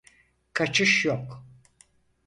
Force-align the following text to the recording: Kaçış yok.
Kaçış 0.53 1.05
yok. 1.05 1.43